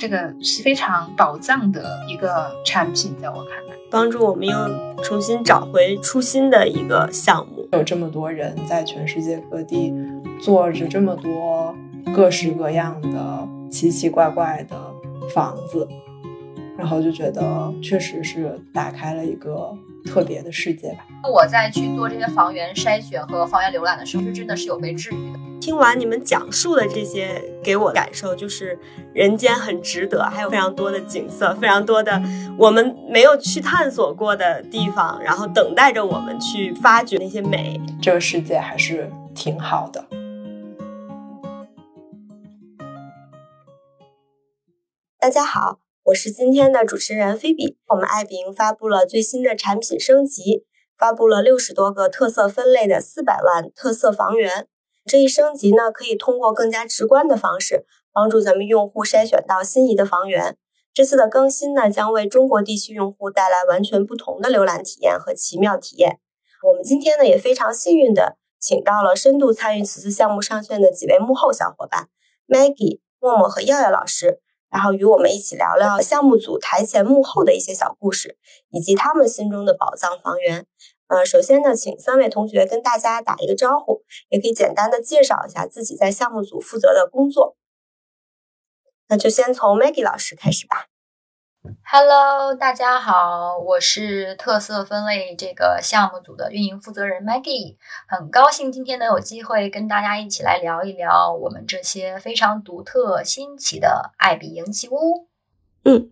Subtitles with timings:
[0.00, 4.56] 这个是非常宝藏的一个产品，在我看来，帮助我们又
[5.02, 7.68] 重新找回初心的一个项目。
[7.72, 9.92] 有这么多人在全世界各地
[10.40, 11.76] 做着这么多
[12.14, 14.74] 各式各样的奇奇怪怪的
[15.34, 15.86] 房子，
[16.78, 19.70] 然后就觉得确实是打开了一个
[20.06, 21.04] 特别的世界吧。
[21.30, 25.49] 我在去做这些房源筛选和房源浏览的时候，是真的是有被治愈的。
[25.60, 28.78] 听完你们讲述的这些，给我感受就是
[29.12, 32.20] 人间很值得，还有非常多的景色，非常多的
[32.58, 37.78] 我们没有去探索过的地方，然后等待着我们去发掘那些美。
[38.00, 40.06] 这个世界还是挺好的。
[45.18, 47.76] 大家好，我是今天的主持人菲比。
[47.88, 50.64] 我们爱彼迎发布了最新的产品升级，
[50.96, 54.66] 发布了六十多个特色分类的四百万特色房源。
[55.04, 60.56] 这一升级呢，可以通过更加直观的方式，帮助咱们用户筛选到心仪的房源。
[60.92, 66.18] 这次的更新呢，将为中国地区用户带来完全不同的浏览体验和奇妙体验。
[66.68, 72.08] 我们今天呢，也非常幸运的请到了深度参与此次项目上线的几位幕后小伙伴
[72.46, 78.36] ，Maggie、默默和耀耀老师，然后与我们一起聊聊项目组台前幕后的一些小故事，
[78.70, 80.66] 以及他们心中的宝藏房源。
[81.10, 87.56] 呃，首先呢，请三位同学跟大家打一个招呼，也可以简单的介绍一下自己在项目组负责的工作。
[89.08, 90.86] 那就先从 Maggie 老师开始吧。
[91.84, 97.74] Hello，大家好，我是特色分类这个项目组的运营负责人 Maggie，
[98.06, 105.26] 很高兴今天能有机会跟大家一起来聊一聊我们这些非常独特新奇的爱彼迎奇屋。
[105.84, 106.08] 嗯，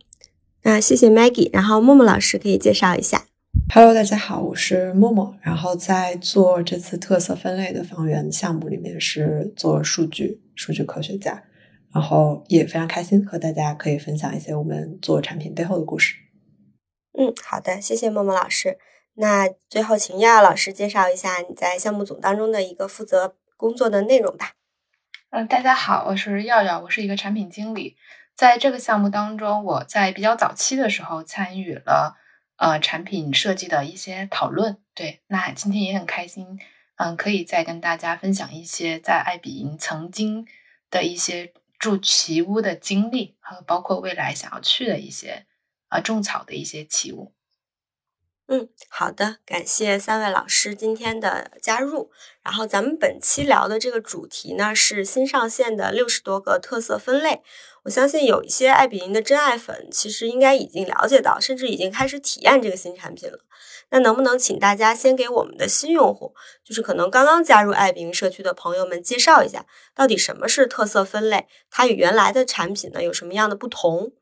[0.62, 3.26] 那谢谢 Maggie，然后默默老师可以介绍一下。
[3.70, 5.36] Hello，大家好，我是默默。
[5.42, 11.44] 然后在做这次特色分类的房源项目里面是做数据数据科学家，
[11.92, 16.16] 然后也非常开心和大家可以分享一些我们做产品背后的故事。
[17.19, 18.78] 嗯，好的，谢谢默默老师。
[19.16, 24.53] 那最后请耀耀老师介绍一下你在项目组当中的一个负责工作的内容吧。
[25.28, 27.97] 嗯，大家好，我是耀耀，我是一个产品经理。
[28.34, 32.16] 在这个项目当中，我在比较早期的时候参与了。
[32.58, 36.58] 呃，产品设计的一些讨论，对，那今天也很开心，
[36.96, 40.44] 嗯，可以再跟大家分享一些在爱彼迎曾经
[40.91, 45.47] 的一些住奇屋的经历，和包括未来想要去的一些
[45.88, 47.32] 呃种草的一些奇屋。
[48.50, 52.10] 嗯，好的，感谢三位老师今天的加入。
[52.42, 57.42] 然后咱们本期聊的这个主题呢，是新上线的六十多个特色分类。
[57.84, 63.38] 我相信有一些爱彼迎的真爱粉，其实应该已经了解到，甚至已经开始体验这个新产品了。
[63.91, 66.34] 那能不能请大家先给我们的新用户，
[66.65, 71.47] 就是可能刚刚加入爱彼迎社区的朋友们介绍一下，到底什么是特色分类？
[71.70, 74.12] 它与原来的产品呢有什么样的不同？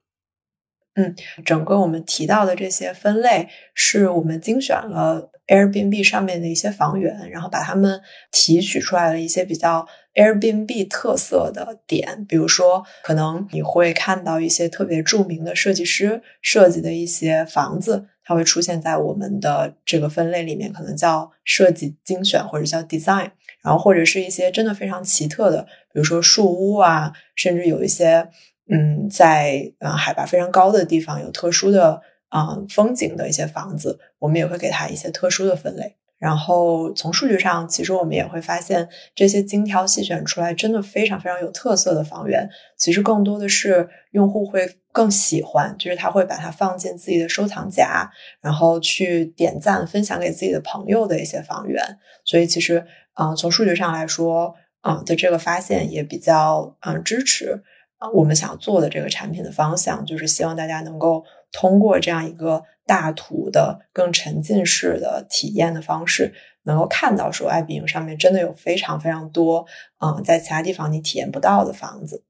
[0.97, 1.15] 嗯，
[1.45, 8.01] 整个我们提到的这些分类，是我们精选了 Airbnb 上面的一些房源，然后把它们
[8.33, 23.33] 提取出来了一些比较 Airbnb 特色的点，比如说，可能你会看到一些特别著名的设计师设计的一些房子，它会出现在我们的这个分类里面，可能叫设计精选或者叫 Design，
[23.63, 28.31] 然后或者是一些真的非常奇特的，比如说树屋啊，甚至有一些。
[28.69, 35.97] 嗯，在呃海拔非常高的地方有特殊的啊风景的一些房子，我们也会给它一些特殊的分类。
[36.19, 48.11] 然后从数据上，其实我们也会发现，这些精挑细选出来真的非常非常有特色的房源，其实更多的是用户会更喜欢，就是他会把它放进自己的收藏夹，
[48.41, 51.99] 然后去点赞分享给自己的朋友的一些房源。
[52.25, 57.63] 所以其实啊，从数据上来说，啊的这个发现也比较嗯支持。
[58.13, 66.35] 我们想做的这个产品的方向，就是希望大家能够通过这样一个大图的、更沉浸式的体验的方式，
[66.65, 69.67] 能够看到说，爱彼迎上面真的有非常非常多，
[69.99, 72.23] 嗯，在其他地方你体验不到的房子。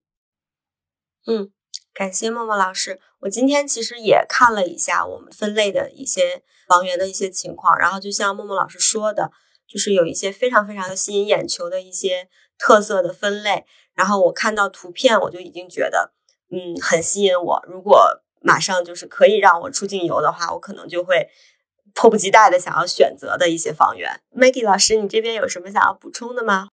[1.26, 1.50] 嗯，
[1.92, 3.00] 感谢默默老师。
[3.22, 9.32] 我今天其实也看了一下我们分类的一些房源的一些情况，然后就像默默老师说的，
[9.66, 13.64] 就是有一些非常非常的吸引眼球的一些特色的分类。
[13.96, 16.12] 然后我看到图片，我就已经觉得，
[16.50, 17.64] 嗯，很吸引我。
[17.66, 21.28] 如果马上就是可以让我出境游的话，我可能就会
[21.94, 24.20] 迫不及待的想要选择的一些房源。
[24.36, 26.68] Maggie 老师，你这边有什么想要补充的吗？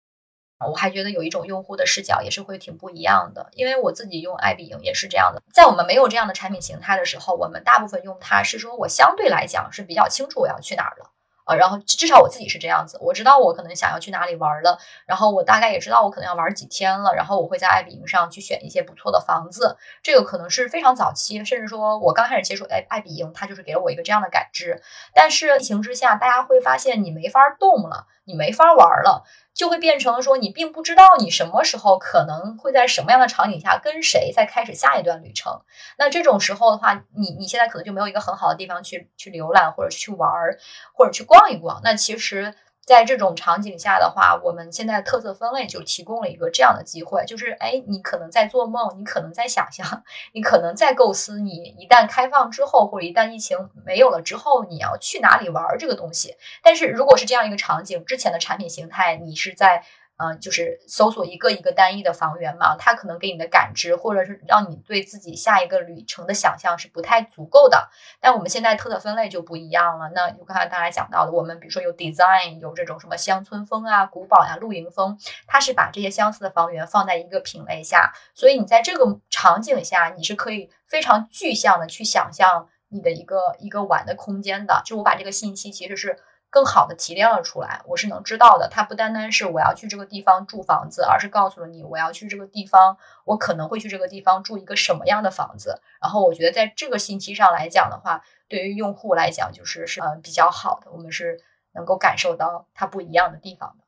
[0.68, 5.41] 我还觉得有一种用户的视角也是会挺不一样的，因为我自己用爱彼迎也是这样的。
[5.51, 11.09] 在我们没有这样的产品形态的时候，我们大部分用它是说我相对来讲是比较清楚我要去哪儿了。
[11.45, 24.81] 啊，然后至少我自己是这样子，我知道我可能想要去哪里玩了，然后我大概也知道我可能要玩几天了，然后我会在爱彼迎上去选一些不错的房子，这个可能是非常早期，甚至说我刚开始接触爱爱彼迎，它就是给了我一个这样的感知。
[25.13, 29.25] 但是疫情之下，大家会发现你没法动了，你没法玩了。
[29.54, 35.62] 就会变成说，你并不知道你什么时候可能会在什么样的场景下跟谁再开始下一段旅程。
[35.98, 40.57] 那这种时候的话，你你现在可能就没有一个很好的地方去去浏览，或者去玩儿，
[40.94, 41.81] 或者去逛一逛。
[41.83, 42.56] 那其实。
[42.86, 56.36] 在这种场景下的话，我们现在特色分类就提供了一个这样的机会，就是哎，你可能在做梦，你可能在想象，你可能在构思，你一旦开放之后，或者一旦疫情没有了之后，你要去哪里玩这个东西。
[56.63, 59.86] 但是如果是这样一个场景，之前的产品形态，你是在。
[60.21, 67.89] 嗯，就是搜索一个一个单一的房源嘛，它可能给你的感知，或者是让你对自己下一个旅程的想象是不太足够的。
[68.19, 70.12] 但我们现在特色分类就不一样了。
[70.13, 84.83] 那就刚才大家讲到的，我们比如说有 design，有这种什么乡村风啊、古堡呀、露营风，它是把这些相似的房源放在一个品类下，所以你在这个场景下，你是可以非常具象的去想象你的一个一个玩的空间的。
[84.85, 86.19] 就我把这个信息其实是。
[86.51, 88.68] 更好的提炼了出来，我是能知道的。
[88.69, 95.81] 它不单单是我要去这个地方住房子，而是告诉了你我要去这个地方，我可能会去这个地方住一个什么样的房子。
[96.01, 101.39] 然后我觉得在这个信息上来讲的话，对于用户来讲就是是呃比较好的，我们是
[101.74, 103.86] 能够感受到它不一样的地方的。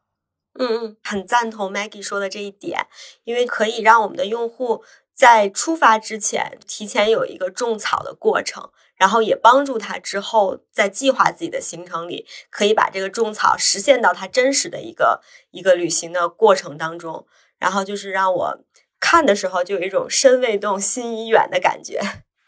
[0.58, 2.88] 嗯嗯，很赞同 Maggie 说的这一点，
[3.26, 8.72] 因为可以让我们的用户在出发之前提前有一个种草的过程。
[9.04, 15.22] 然后也帮助他之后在计划自己的行程里，可以把这个种草实现到他真实的一个
[15.52, 17.28] 一个旅行的过程当中。
[17.60, 18.60] 然后就是让我
[19.02, 22.00] 看的时候就有一种身未动心已远的感觉。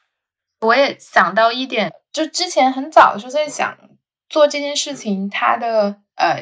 [0.65, 3.77] 我也想到一点，就之前很早的时候在想
[4.29, 6.41] 做这件事情，它的呃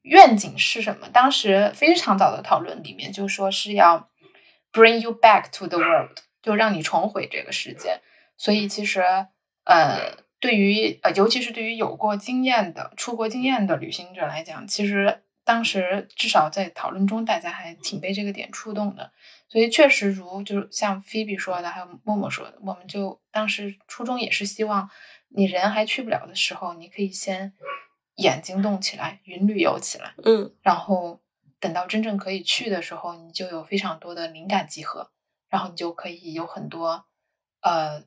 [0.00, 1.10] 愿景是什么？
[1.12, 4.08] 当时非常早的讨论里面就说是要
[4.72, 8.00] bring you back to the world，就让你重回这个世界。
[8.36, 9.00] 所以其实，
[9.64, 19.12] 呃，对于呃，尤其是对于有过经验的出国经验的旅行者来讲，其实当时至少在讨论中，大家还挺被这个点触动的。
[19.48, 24.90] 所以确实，如就是像菲比说的，还有默默说的，我们就当时初衷也是希望，
[25.28, 27.54] 你人还去不了的时候，你可以先
[28.16, 31.20] 眼睛动起来，云旅游起来，嗯，然后
[31.58, 35.10] 等到真正可以去的时候，你就有非常多的灵感集合，
[35.48, 37.06] 然后你就可以有很多，
[37.62, 38.04] 呃。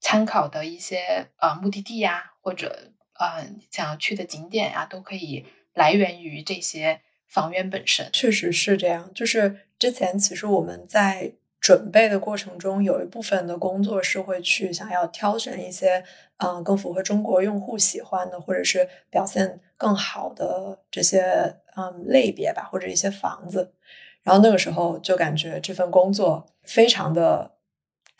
[0.00, 5.44] 参考的一些呃目的地呀，或者呃想要去的景点呀，都可以
[5.74, 8.08] 来源于这些房源本身。
[8.12, 16.02] 确实是这样，就是之前其实我们在准备的过程中，有一部分的工作是会去想要挑选一些
[16.38, 23.74] 嗯更符合中国用户喜欢的，或者是表现更好的这些嗯类别吧，或者一些房子。
[24.22, 27.59] 然后那个时候就感觉这份工作非常的。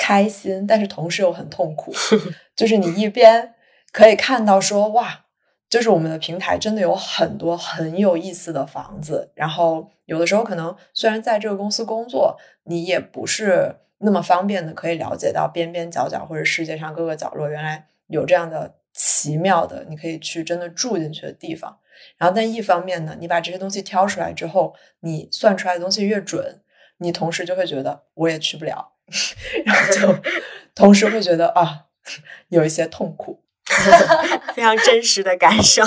[0.01, 1.93] 开心，但是同时又很痛苦。
[2.57, 3.55] 就是你一边
[3.93, 5.27] 可以看到说，哇，
[5.69, 9.31] 就是我们的平台真的有很多很有意思的房子。
[9.35, 21.79] 然后有的时候可能虽然在这个公司工作，你也不是那么方便的可以了解到边边角角或者世界上各个角落原来有这样的奇妙的，你可以去真的住进去的地方。
[22.17, 26.63] 然后但一方面呢，你把这些东西挑出来之后，你算出来的东西越准，
[26.97, 28.93] 你同时就会觉得我也去不了。
[29.67, 30.31] 然后就
[30.75, 31.87] 同时会觉得啊，
[32.49, 33.43] 有一些痛苦，
[34.55, 35.83] 非常真实的感受。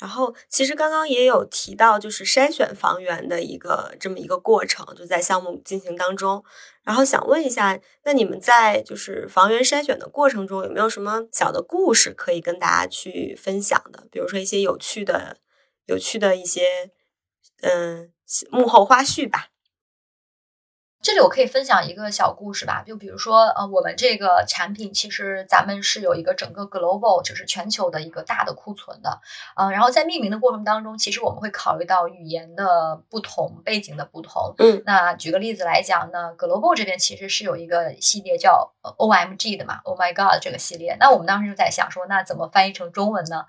[0.00, 6.44] 然后其实刚刚也有提到，就是筛选房源的一个这么一个过程，就在项目进行当中。
[6.82, 14.06] 然后想问一下，那你们在就是房源筛选的过程中，有没有什么小的故事可以跟大家去分享的？
[14.10, 15.38] 比如说一些有趣的、
[15.86, 16.90] 有趣的一些
[17.62, 18.10] 嗯
[18.50, 19.48] 幕后花絮吧。
[21.04, 29.20] 这里我可以分享一个小故事吧，就比如说，呃，我们这个产品其实咱们是有一个整个 global，就是全球的一个大的库存的，
[29.54, 43.44] 嗯，然后在命名的过程当中，其实我们会考虑到语言的不同、背景的不同，嗯，那举个例子来讲呢，global 这边其实是有一个系列叫 OMG 的嘛，Oh my God 这个系列，那我们当时就在想说，那怎么翻译成中文呢？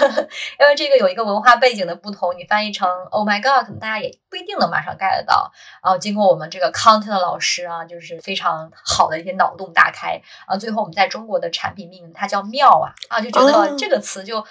[0.58, 6.93] 因为这个有一个文化背景的不同，你翻译成 Oh my God，可能大家也不一定能马上 get 到，然后经过我们这个康。
[7.00, 10.56] 的老师啊，就是非常好的一些脑洞大开啊！
[10.56, 14.44] 最后我们在中国的产品命名，它叫妙啊啊，就觉得这个词就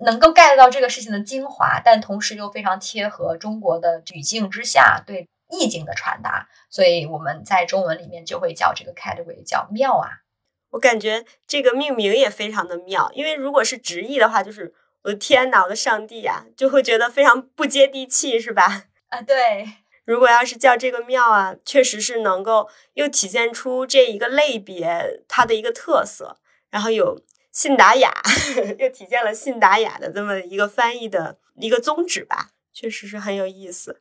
[0.00, 10.08] 能够 get 到这个事情的精华，但同时又非常贴合中国的语境之下对意境的传达，所以我们在中文里面就会叫这个 category 叫妙啊。
[10.70, 14.72] 我感觉这个命名也非常的妙，因为如果是直译的话，就是
[15.02, 18.84] 我的天呐，我的上帝呀，就会觉得非常不接地气，是吧？
[19.10, 19.68] 啊，对。
[20.04, 26.36] 如果要是叫这个庙啊，确实是能够又体现出这一个类别它的一个特色，
[26.70, 28.12] 然后有信达雅，
[28.78, 34.00] 又体现了信达雅的这么一个翻译的一个宗旨吧，确实是很有意思。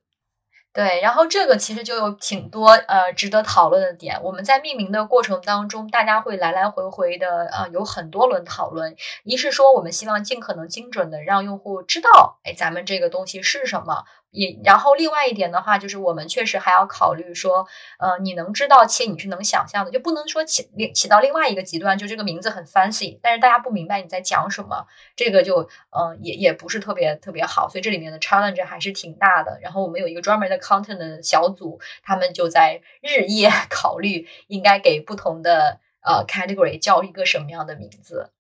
[0.74, 4.24] 对，然后这个其实就有挺多呃值得讨论的点。
[4.24, 8.96] 我们在命名的过程当中，大家会来来回回的呃有很多轮讨论。
[9.26, 14.06] 一是说，我们希望尽可能精准的让用户知道，哎，咱们这个东西是什么。
[14.32, 17.68] 也，然后另外一点的话，就是我们确实还要考虑说，
[18.00, 29.60] 呃，你能知道且你是能想象的，就不能说起另起到另外一个极端，就这个名字很 fancy，但是大家不明白你在讲什么，这个就，嗯，也也不是特别特别好，所以这里面的 challenge 还是挺大的。
[29.62, 38.32] 然后我们有一个专门的 content 的小组，他们就在日夜 考虑应该给不同的呃 category 叫一个什么样的名字。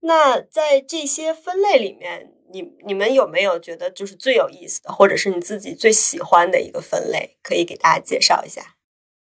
[0.00, 2.32] 那在这些分类里面。
[2.52, 8.76] 你你们有没有觉得就是最有意思的，或者是你自己最喜欢的一个分类，可以给大家介绍一下？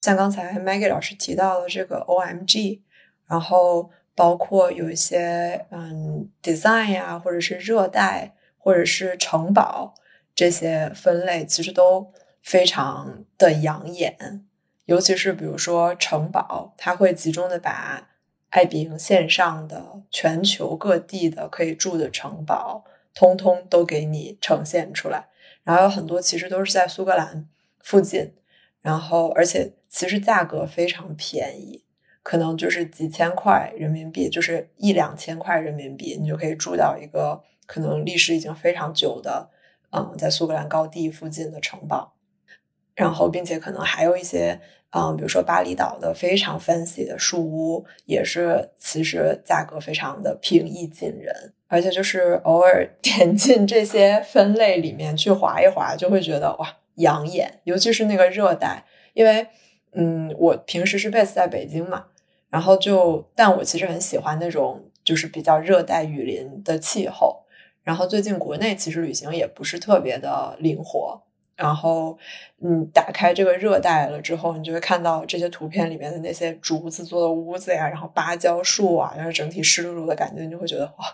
[0.02, 2.80] 像刚才 Maggie 老师提到的这个 OMG，
[3.26, 9.94] 然后包括有一些嗯 design 呀，或者是热带，或者是城堡
[10.34, 14.44] 这些分类，其实都非常的养眼。
[14.84, 18.10] 尤其是比如说城堡，它会集中的把
[18.50, 22.84] 爱彼迎线上的全球各地的可以住的城堡。
[23.14, 25.28] 通通都给你呈现出来，
[25.62, 27.48] 然后有很多其实都是在苏格兰
[27.80, 28.34] 附近，
[28.82, 31.84] 然后而且其实价格非常便宜，
[32.22, 39.48] 可能就是几千块人民币，就是一两千块人民币，你就可以住到一个可能历史已经非常久的，
[39.92, 42.14] 嗯，在苏格兰高地附近的城堡，
[42.94, 51.54] 然后并且可能还有一些，嗯，比如说巴厘岛的非常 fancy 的树屋，也是其实价格非常的平易近人。
[51.74, 57.60] 而且就是偶尔 点进这些分类里面去划一划，就会觉得哇养眼。
[57.64, 59.44] 尤其是那个热带，因为
[59.92, 62.04] 嗯，我平时是 base 在北京嘛，
[62.48, 67.42] 然后就但我其实很喜欢那种就是比较热带雨林的气候。
[67.82, 71.20] 然后最近国内其实旅行也不是特别的灵活，
[71.54, 72.16] 然后
[72.62, 81.04] 嗯，打开这个热带了之后，你就会看到这些图片里面的那些竹子做的屋子呀，然后芭蕉树啊，然后整体湿漉漉的感觉，你就会觉得哇。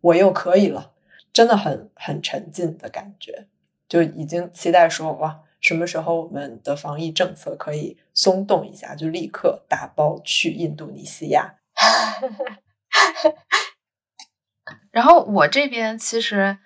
[0.00, 0.92] 我又可以了，
[1.32, 3.46] 真的很很沉浸的感觉，
[3.88, 11.56] 就已经期待说哇，什么时候我们的防疫政策可以松动一下，就立刻打包去印度尼西亚。
[14.90, 16.58] 然后我这边其实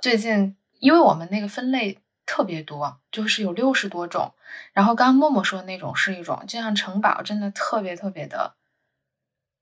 [0.00, 4.32] 最近，因为我们那个分类特别多，就是有六十多种。
[4.72, 8.56] 然后刚刚默默说的那种是一种，就像城堡，真的特别特别的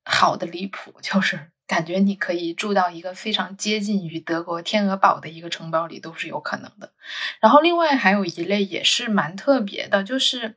[0.04, 1.50] 好的离谱，就是。
[1.68, 6.92] 感觉你可以住到一个非常接近于德国天鹅堡的一个城堡里都是有可能的。
[7.40, 10.56] 然后另外还有一类也是蛮特别的，就是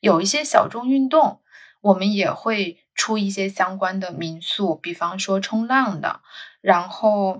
[0.00, 1.40] 有一些小众运动，
[1.80, 6.20] 我们也会出一些相关的民宿，比方说冲浪的，
[6.60, 7.38] 然后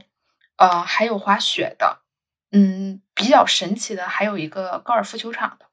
[0.57, 2.03] 呃还有滑雪的，
[2.53, 5.67] 嗯，比较神奇的还有一个高尔夫球场的。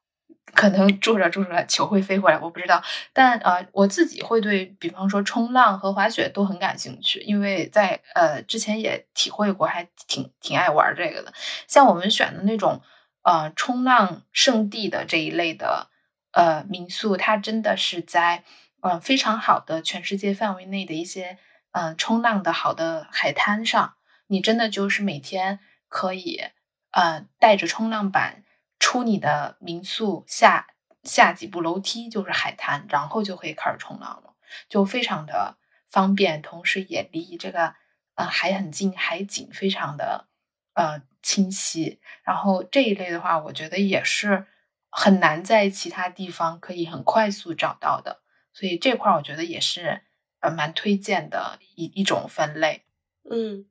[0.54, 2.82] 可能 住着住着球会飞回来，我不知道。
[3.12, 11.32] 但呃，我自己会对比方说冲浪和滑雪都很感兴趣，因为在呃之前也体会过，还挺挺爱玩这个的。
[11.66, 12.80] 像我们选的那种
[13.22, 15.88] 呃冲浪圣地的这一类的
[16.32, 18.44] 呃民宿，它真的是在
[18.80, 21.38] 呃非常好的全世界范围内的一些
[21.72, 23.94] 嗯冲浪的好的海滩上，
[24.26, 26.42] 你真的就是每天可以
[26.92, 28.44] 呃带着冲浪板。
[28.80, 30.66] 出你的民宿下
[31.04, 34.34] 下几步楼梯就是海滩，然后就可以开始冲浪了，
[34.68, 35.58] 就非常的
[35.90, 37.74] 方便，同时也离这个
[38.14, 40.26] 呃海很近，海景非常的
[40.74, 42.00] 呃清晰。
[42.24, 44.46] 然后这一类的话，我觉得也是
[44.88, 48.22] 很难在其他地方可以很快速找到的，
[48.54, 50.00] 所以这块我觉得也是
[50.40, 52.84] 呃蛮推荐的一一种分类。
[53.30, 53.66] 嗯，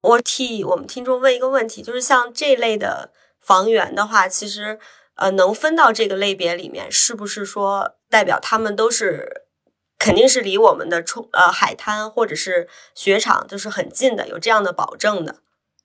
[0.00, 3.12] 我替我们听众问一个问题，就是像这类的。
[3.46, 4.80] 房源的话，其实
[5.14, 9.46] 呃能分到这个类别里面，是不是说代表他们都是
[9.96, 15.36] 肯定是离我们的冲呃海滩或者是雪场都是很近的，有这样的保证的，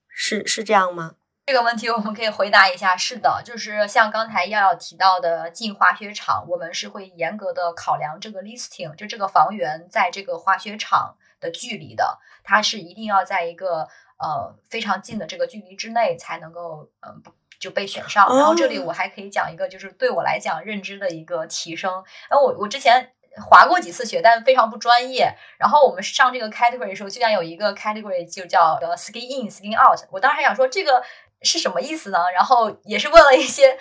[0.09, 1.17] 是是这样吗？
[1.45, 13.87] 这个问题我们可以回答一下，是的，就是像刚才耀耀提到的进滑雪场，我们是会严格的考量这个 listing，就这个房源在这个滑雪场的距离的，它是一定要在一个
[14.17, 17.21] 呃非常近的这个距离之内才能够嗯。
[17.61, 22.03] 就被选上，然后这里我还可以讲一个，就是对我来讲认知的一个提升。
[22.27, 23.11] 然后我我之前
[23.49, 25.33] 滑过几次雪，但非常不专业。
[25.59, 29.99] 然后我们上这个 category 的时候，居然有一个 category 就叫 skin in skin out。
[30.09, 31.03] 我当时还想说这个
[31.43, 32.31] 是什么意思呢？
[32.33, 33.77] 然后也是问了一些。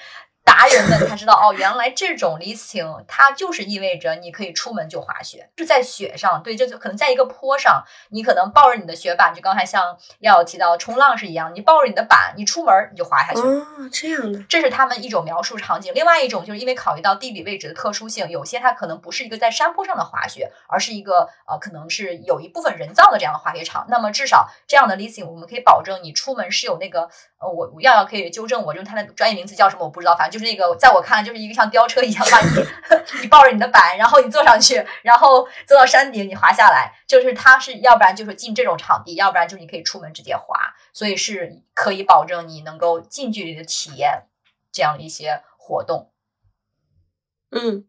[0.50, 6.42] 达人们才知道哦，原来这种 listing 它就是意味着你可以出门就滑雪，是在雪上。
[6.42, 13.40] 对，这就可能在一个坡上，你可能抱着你的雪板，就刚才像要提到冲浪是一样，你抱着你的板，你出门你就滑下去。
[13.40, 15.92] 哦，这样的，这是他们一种描述场景。
[15.94, 23.86] 另外一种就是因为考虑到地理位置的特殊性，有些它可能不是一个在山坡上的滑雪，而是一个呃，可能是有一部分人造的这样的滑雪场。
[23.88, 27.08] 那么至少这样的 listing 我们可以保证你出门是有那个
[27.40, 32.66] 呃，我耀耀可以纠正我，就是它的专业名词叫什么我不知道，反正就是那个，在我看来就是一个像吊车一样把 你
[33.22, 40.54] 你抱着你的板，然后你坐上去，然后坐到山顶你滑下来，就是它是要不然就是进这种场地，要不然就是你可以出门直接滑，
[40.92, 44.24] 所以是可以保证你能够近距离的体验
[44.70, 46.12] 这样的一些活动。
[47.52, 47.86] 嗯，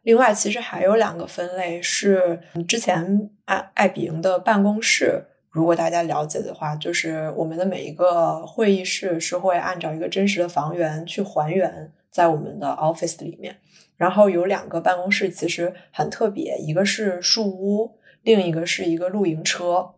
[0.00, 5.26] 另外其实还有两个分类是之前爱爱比营的办公室。
[5.54, 13.56] 如果大家了解的话，就是我们的每一个会议室是会按照一个真实的房源去还原在我们的 office 里面。
[13.96, 19.92] 然后有两个办公室其实很特别，一个是树屋，另一个是一个露营车。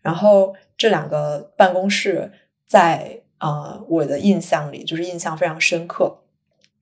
[0.00, 2.32] 然后这两个办公室
[2.66, 6.20] 在啊我的印象里就是印象非常深刻。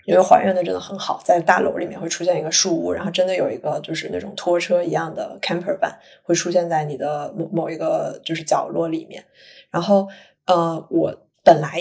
[0.07, 5.93] 因为还原的真的很好，在大楼里面会出现一个树屋，然后真的有一个就是那种拖车一样的 camper van
[6.23, 9.25] 会出现在你的某某一个就是角落里面。
[9.71, 10.07] 然后，
[10.47, 11.81] 呃，我本来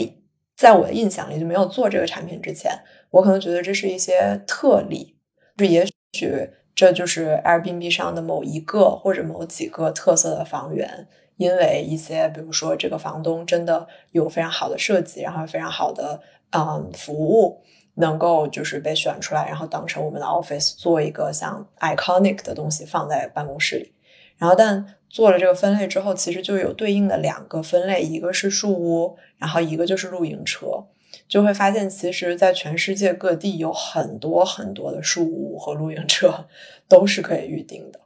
[0.56, 2.72] 在我的印象里就没有做这个产品之前，
[3.10, 5.16] 我可能觉得这是一些特例，
[5.58, 17.62] 就也许这就是 Airbnb 上的某一个或者某几个特色的房源，因为一些比如说这个房东真的有非常好的设计，然后非常好的嗯服务。
[17.96, 23.94] 能够就是被选出来，然后当成我们的 office 做一个像 iconic 的东西放在办公室里。
[24.38, 30.86] 然后，但做了这个分类之后，其实就有对应的两个分类，一个是树屋，然后一个就是露营车。
[31.28, 36.48] 就会发现，其实，在全世界各地有很多很多的树屋和露营车
[36.90, 38.00] 都是可以预定的。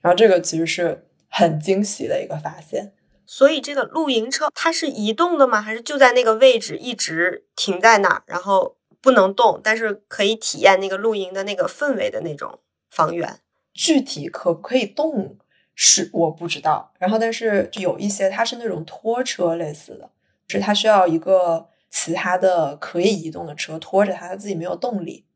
[0.00, 2.92] 然后，这个其实是很惊喜的一个发现。
[3.26, 5.60] 所以，这个露营车它是移动的吗？
[5.60, 8.22] 还是就在那个位置一直停在那儿？
[8.26, 8.76] 然后？
[9.00, 12.58] 不能动，但是可以体验那个露营的那个氛围的那种
[12.90, 13.40] 房源。
[13.72, 15.36] 具体可不可以动
[15.74, 16.92] 是我不知道。
[16.98, 20.10] 然后，但是有一些它是那种拖车类似的，
[20.48, 25.26] 是它需要一个其他的可以移动的车拖着它，它自己没有动力，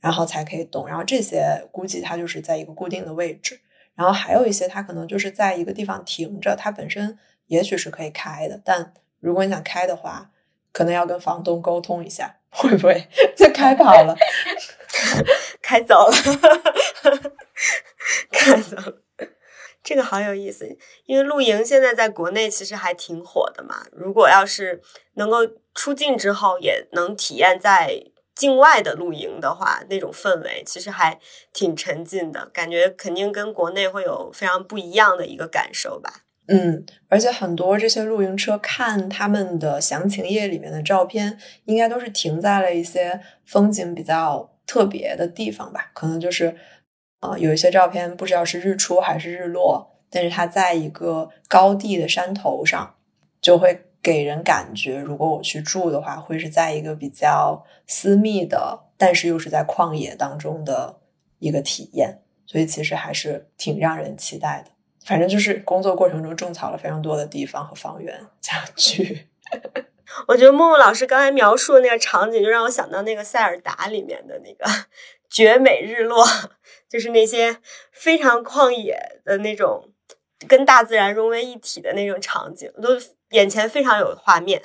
[0.00, 0.86] 然后才可以动。
[0.86, 3.60] 然后这些估计它就是在一个固定的位置。
[3.94, 10.30] 然后还有一些它可能就是在一个地方停着，它本身也许是可以开的，但如果你想开的话，
[10.70, 12.36] 可能要跟房东沟通一下。
[12.56, 14.16] 会不会就开跑了？
[15.62, 16.14] 开走了，
[18.32, 18.94] 开走了。
[19.84, 23.86] 这个好有意思，因为露营现在在国内其实还挺火的嘛。
[23.92, 24.82] 如果要是
[25.14, 28.02] 能够出境之后也能体验在
[28.34, 31.20] 境外的露营的话，那种氛围其实还
[31.52, 36.22] 挺沉浸的，感觉肯定跟国内会有非常不一样的一个感受吧。
[36.48, 45.90] 嗯，而且很多这些露营车，看他们的详情页里面的照片，应该都是停在了一些风景比较特别的地方吧？
[45.92, 46.56] 可能就是，
[47.20, 52.94] 呃，有一些照片不知道是日出还是日落，但是它在一个高地的山头上，
[53.40, 61.00] 就会给人感觉，如果我去住的话，会是在一个比较私密的，但是又是在旷野当中的
[61.40, 64.70] 一个体验，所以其实还是挺让人期待的。
[65.06, 69.28] 反正就是工作过程中种草了非常多的地方和房源家具。
[70.26, 74.64] 我觉得默默老师刚才描述的那个场景，就让我想到那个塞尔达里面的那个
[75.30, 76.24] 绝美日落，
[76.88, 77.58] 就是那些
[77.92, 79.90] 非常旷野的那种，
[80.48, 82.98] 跟大自然融为一体的那种场景，都
[83.30, 84.62] 眼前非常有画面。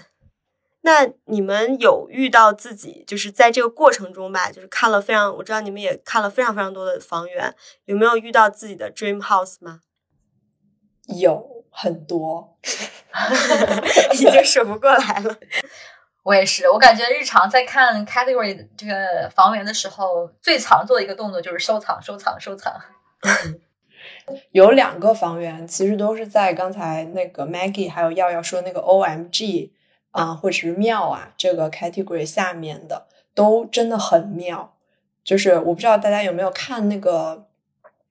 [0.81, 7.53] 那你们有遇到自己就是在这个过程中吧，就是看了非常，我知道你们也看了非常非常多的房源，
[7.85, 9.81] 有没有遇到自己的 dream house 吗？
[11.19, 12.57] 有很多，
[14.13, 15.35] 已经数不过来了。
[16.23, 22.79] 我也是，我感觉日常在看 category 这个房源的时候，最常做的一个动作就是收藏、收藏、收藏。
[24.51, 29.71] 有两个房源，其实都是在刚才那个 Maggie 还有耀耀说那个 OMG
[30.11, 34.75] 啊，或者是妙啊这个 category 下面的，都真的很妙。
[35.23, 37.47] 就是我不知道大家有没有看那个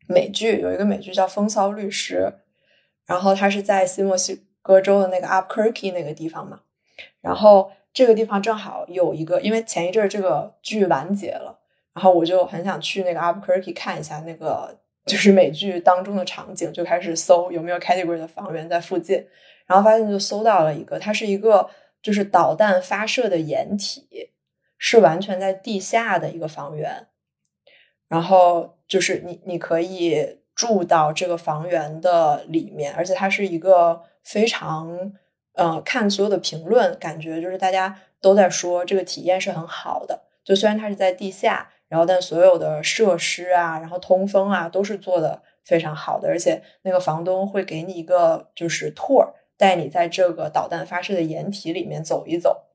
[0.09, 2.33] 美剧，有一个美剧叫《风骚律师》。
[3.11, 6.61] 然后它是在西墨西哥州的那个 Upkirky 那个地方嘛，
[7.21, 11.59] 然后这个地方正好有一个，因为前一阵这个剧完结了，
[11.93, 19.27] 然后我就很想去那个 Albuquerque 看一下那个就是美剧当中的场景，就开始搜有没有 category 的房源在附近，
[19.67, 21.69] 然后发现就搜到了一个，它是一个
[22.01, 24.31] 就是导弹发射的掩体，
[24.79, 27.09] 是完全在地下的一个房源，
[28.07, 35.13] 然后就是你你可以住到这个房源的里面，而且它是一个非常
[35.55, 41.71] 呃，看所有的评论，感觉就是大家都在说这个体验是很好的，就虽然它是在地下。
[41.91, 52.69] 然后，但所有的设施啊，然后通风啊，都是做的非常好的，而且那个房东会给你一个就是 tour，带你在这个导弹发射的掩体里面走一走，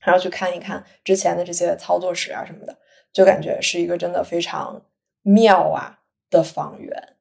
[0.00, 2.78] 然后去看一看之前的这些操作室啊什么的，
[3.12, 4.80] 就感觉是一个真的非常
[5.20, 5.98] 妙啊
[6.30, 7.13] 的房源，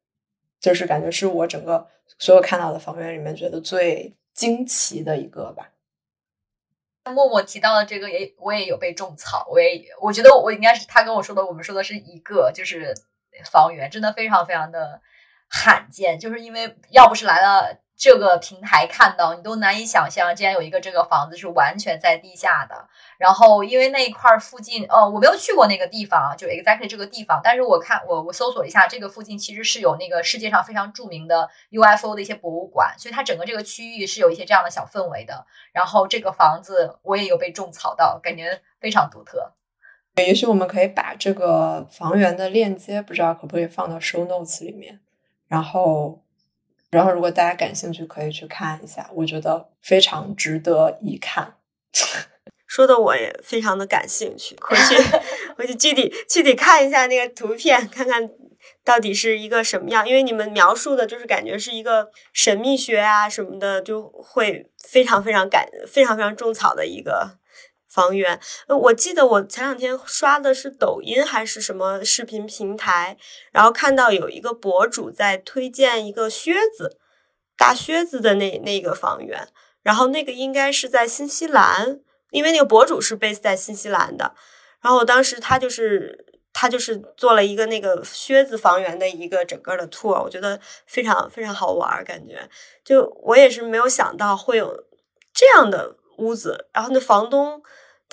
[0.64, 1.86] 就是感觉是我整个
[2.18, 5.72] 所有看到的房源里面觉得最惊奇的一个吧。
[7.12, 9.46] 默默提到的这个也，我也有被种草。
[9.52, 12.96] 我也我觉得我应该是他跟我说的，我们说的是一个，就是
[13.52, 15.02] 房源，真的非常非常的
[15.50, 16.18] 罕见。
[16.18, 17.83] 就是因为要不是来了。
[17.96, 22.88] 这个平台看到你都难以想象，竟然有一个这个房子是完全在地下的。
[23.18, 27.40] 然后因为那一块附近，呃，我没有去过那个地方，就 exactly 这个地方。
[27.44, 35.46] 但是我看我我搜索一下，这个附近其实是有那个世界上非常著名的 UFO 的一些博物馆，所以它整个这个区域是有一些这样的小氛围的。
[35.72, 39.54] 然后这个房子我也有被种草到，感觉非常独特。
[40.16, 45.00] 也许我们可以把这个房源的链接，不知道可不可以放到 show notes 里面，
[45.48, 46.23] 然后。
[46.94, 51.56] 然后，如果大家感兴趣，可以去看一下，我觉得非常值得一看。
[52.68, 54.96] 说的我也非常的感兴趣，回去
[55.56, 58.30] 回去具体具体看一下那个图片，看看
[58.84, 60.08] 到底是一个什么样。
[60.08, 67.38] 因为你们描述的就是感觉是一个神秘学啊什么的，就会非常非常感非常非常种草的一个。
[67.94, 73.16] 房源，我记得我前两天刷的是抖音还是什么视频平台，
[73.52, 76.98] 然后看到有一个博主在推荐一个靴子，
[77.56, 79.48] 大靴子的那那个房源，
[79.84, 82.00] 然后那个应该是在新西兰，
[82.32, 84.34] 因为那个博主是 base 在新西兰的，
[84.82, 92.50] 然后我当时他就是他就是做了一个那个靴子房源的一个整个的 tour，我觉得非常非常好玩，感觉。
[92.84, 94.84] 就我也是没有想到会有
[95.32, 97.62] 这样的屋子，然后那房东。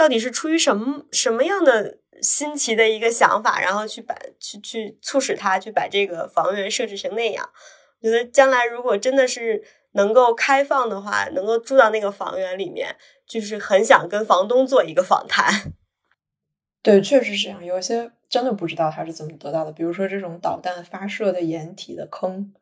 [0.00, 7.50] 到底是出于什么什么样的新奇的一个想法，然后去把去去促使他去把这个房源设置成那样？
[8.00, 15.74] 我觉得将来如果真的是能够开放的话，能够住到那个房源里面，就是很想跟房东做一个访谈。
[16.80, 17.62] 对，确实是这样。
[17.62, 22.54] 有一些真的不知道他是怎么得到的，比如说这种导弹发射的掩体的坑，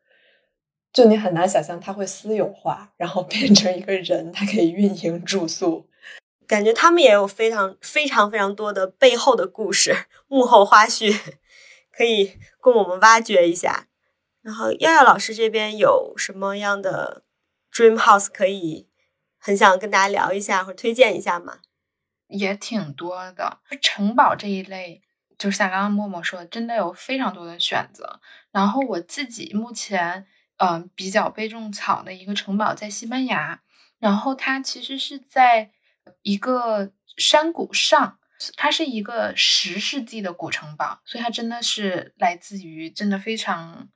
[0.93, 5.88] 就你很难想象它会私有化，然后变成一个人，他可以运营住宿。
[6.49, 11.37] 感觉他们也有非常非常非常多的背后的故事、幕后花絮，
[11.93, 13.87] 可以供我们挖掘一下。
[14.41, 17.23] 然后耀耀老师这边有什么样的
[17.71, 18.89] dream house 可以
[19.37, 21.59] 很想跟大家聊一下或者推荐一下吗？
[22.29, 25.03] 也挺多的，城堡这一类，
[25.37, 28.21] 就像刚刚默默说的，真的有非常多的选择。
[28.51, 33.61] 然后我自己目前嗯比较被种草的一个城堡在西班牙，
[33.99, 35.73] 然后它其实是在。
[36.23, 38.19] 一个山谷上，
[38.57, 43.89] 它是一个十世纪的古城堡，所以它真的是来自于真的非常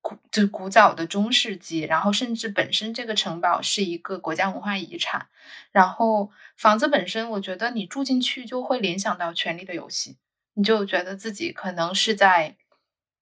[0.00, 1.80] 古，就古早的中世纪。
[1.80, 5.28] 然后甚至本身这个城堡是一个国家文化遗产。
[5.70, 10.12] 然后房子本身，我觉得你住进去就会联想到《权力的游戏》，
[10.54, 12.56] 你就觉得自己可能是在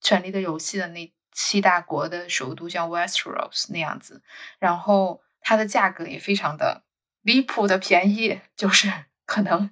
[0.07, 4.23] 《权力的游戏》的那七大国的首都，像 Westeros 那样子。
[4.61, 6.85] 然后它的价格也非常的。
[7.23, 8.93] 离谱的便宜，就是
[9.27, 9.71] 可能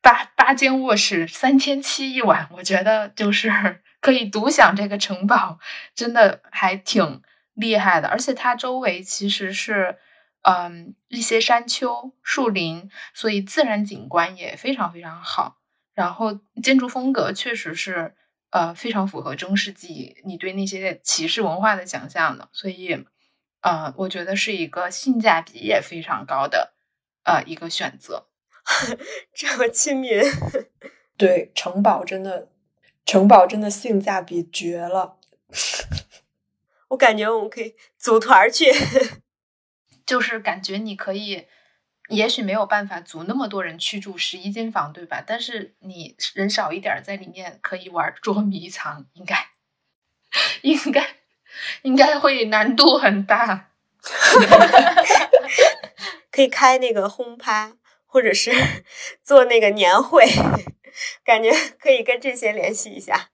[0.00, 5.58] 八八间卧室三千七一晚，我觉得就是 可以独享这个城堡，
[5.94, 7.22] 真的还挺
[7.54, 8.08] 厉害的。
[8.08, 9.96] 而且它周围其实是
[10.42, 15.58] 嗯一些山丘、树林，所以自然景观也非常非常好。
[15.94, 18.14] 然后建筑风格确实是
[18.50, 23.06] 呃非常符合中世纪你对那些骑士文化的想象的，所以。
[23.62, 26.72] 呃，我觉得是一个性价比也非常高的
[27.24, 28.28] 呃一个选择，
[29.34, 30.20] 这么亲民。
[31.16, 32.48] 对，城堡真的，
[33.06, 35.16] 城堡真的性价比绝了。
[36.88, 38.66] 我感觉我们可以组团去，
[40.04, 41.46] 就是感觉你可以，
[42.08, 45.22] 也许没有办法组那么多人去住十一间房，对吧？
[45.24, 49.46] 但是你人少一点，在里面可以玩捉迷藏，应该，
[50.62, 51.21] 应该。
[51.82, 53.70] 应该会难度很大，
[56.30, 57.74] 可以开那个轰趴，
[58.06, 58.50] 或者是
[59.22, 60.26] 做那个年会。
[61.24, 63.30] 感觉可以跟这些联系一下。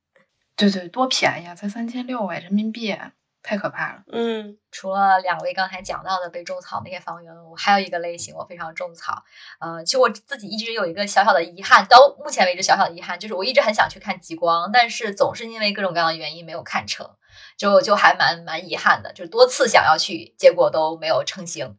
[0.55, 2.97] 对对，多便宜啊，才三千六哎，人民币，
[3.43, 4.03] 太可怕了。
[4.13, 9.25] 嗯，除了两位刚才讲到的被种草那些房源，我还有一个类型我非常种草。
[9.59, 17.11] 呃，其实我自己一直有一个小小的遗憾，到目前为止小小的遗憾就是我一直很想去看极光，但是总是因为各种各样的原因没有看成，
[17.57, 21.77] 就就还蛮蛮遗憾的，就多次想要去，结果都没有成行。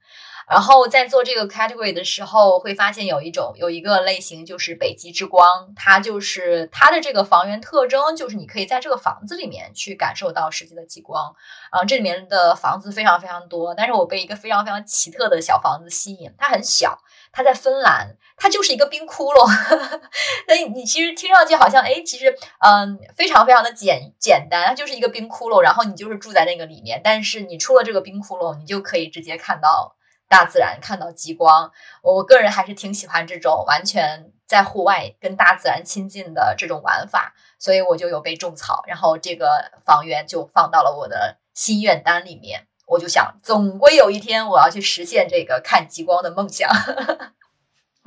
[0.49, 11.35] 然后在做这个 category 的时候，会发现有一种有一个类型就是北极之光，它就是它的这个房源特征就是你可以在这个房子里面去感受到实际的极光。
[11.69, 16.99] 啊，这里面的房子非常非常多，但是我被一个非常非常奇特的小房子吸引，它很小，
[17.31, 19.47] 它在芬兰，它就是一个冰窟窿。
[20.47, 29.95] 那你其实听上去好像哎，其实嗯非常非常的简简单，它就是一个冰窟窿，然后你就是住在那个里面，但是你出了这个冰窟窿，你就可以直接看到。
[30.31, 31.71] 大自然看到极光，
[32.03, 42.67] 我个人还是挺喜欢这种完全在户外跟大自然亲近的这种玩法，所以我就有被种草，然后这个房源就放到了我的心愿单里面。
[42.85, 46.69] 我就想，总归有一天我要去实现这个看极光的梦想。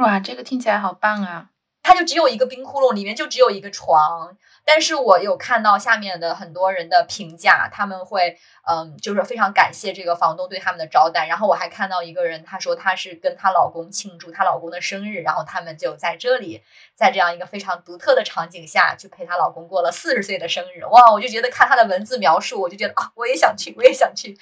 [0.03, 1.51] 哇，这个听起来好棒啊！
[1.81, 4.37] 它就只有一个冰窟窿，里面就只有一个床。
[4.65, 8.39] 但是我有看到下面的很多人的评价，他们会，
[8.69, 11.27] 嗯，就是非常感谢这个房东对他们的招待。
[11.27, 16.63] 然后我还看到一个人，她说她是跟她老公庆祝她老公的生日，然后他们就在这里，
[16.95, 20.85] 在这样一个非常独特的场景下去陪她老公过了四十岁的生日。
[20.85, 24.39] 哇，我就觉得看她的文字描述，我就觉得啊，我也想去，我也想去，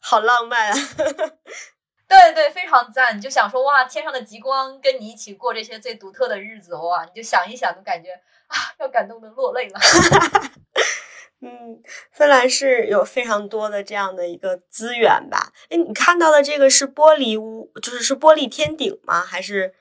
[0.00, 0.76] 好浪漫啊！
[2.08, 3.16] 对对，非常赞。
[3.16, 8.10] 你就想说哇，天上的极光跟你一起过这些最独特的日子，哇，你就想一想，就感觉
[8.46, 9.80] 啊，要感动的落泪了。
[11.42, 15.52] 嗯，芬兰是有非常多的这样的一个资源吧？
[15.68, 19.20] 哎，你看到的这个是玻璃屋，就是是玻璃天顶吗？
[19.22, 19.74] 还是？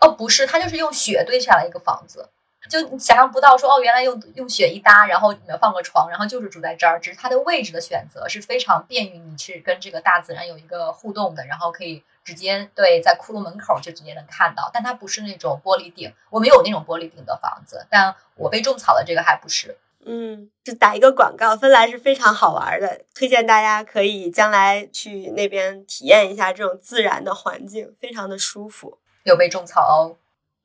[0.00, 2.28] 哦，不是，它就是用雪堆起来一个房子。
[2.68, 7.00] 就想象不到说哦，原来用用雪一搭，然后里面放个床，然后就是住在这儿。
[7.00, 14.70] 只是它的位置的选择是非常便于你去跟这个大自然有一个互动的，然后可以直接对在窟窿门口就直接能看到。
[14.72, 19.78] 但它不是那种玻璃顶，我没有那种玻璃顶的房子，但我被种草的这个还不是。
[20.06, 28.98] 嗯，就打一个广告，芬兰是非常好玩的，推荐大家可以将来去那边体验一下这种自然的环境，非常的舒服。
[29.24, 30.16] 有被种草哦，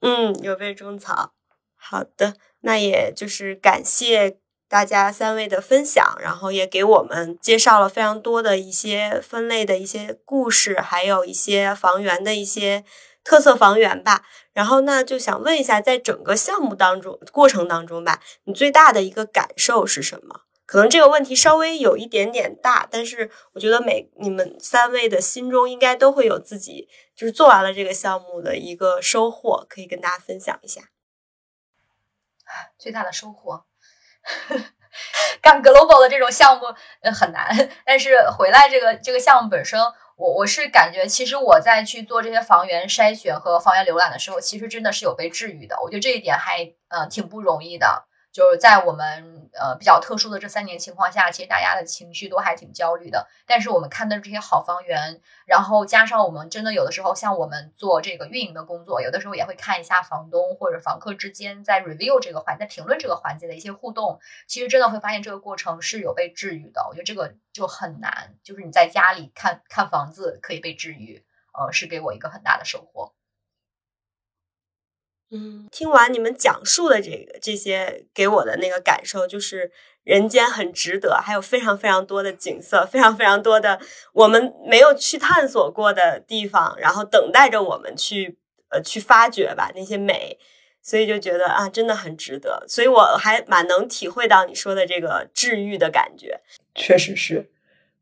[0.01, 1.31] 嗯，有被种草。
[1.85, 4.37] 好的，那也就是感谢
[4.69, 12.83] 大家三位的分享，然后也给我们介绍了非常多的一些分类的一些故事，还有一些房源的一些
[13.23, 14.23] 特色房源吧。
[14.53, 20.41] 然后那就想问一下，在整个项目当中过程当中吧，你最大的一个感受是什么？
[20.65, 30.92] 可能这个问题稍微有一点点大，但是我觉得每你们三位的心中应该都会有自己就是做完了这个项目的一个收获，可以跟大家分享一下。
[32.77, 33.65] 最大的收获，
[35.41, 36.65] 干 global 的这种项目
[37.01, 39.79] 呃很难，但是回来这个这个项目本身，
[40.15, 48.05] 我我是感觉，其实我在去做这些房源筛选和房源浏览的时候，其实真的是有被治愈的，我觉得这一点还呃挺不容易的。
[48.33, 53.27] 就是在我们呃比较特殊的这三年情况下，其实大家的情绪都还挺焦虑的。
[53.45, 64.19] 但是我们看的这些好房源，然后加上我们真的有的时候像我们做这个运营的工作，有的时候也会看一下房东或者房客之间在 review 这个环在评论这个环节的一些互动。
[64.47, 66.87] 其实真的会发现这个过程是有被治愈的。
[66.89, 73.13] 我觉得这个就很难，就是你在家里看看房子可以被治愈，呃，是给我一个很大的收获。
[75.33, 79.71] 嗯，听完你们讲述的这个这些，给我的那个感受就是
[80.03, 83.79] 人间很值得，还有非常非常多的景色，非常非常多的
[84.13, 88.37] 我们没有去探索过的地方，然后等待着我们去
[88.69, 90.37] 呃去发掘吧那些美，
[90.83, 92.63] 所以就觉得啊，真的很值得。
[92.67, 96.41] 所以我还蛮能体会到你说的这个治愈的感觉，
[96.75, 97.49] 确实是。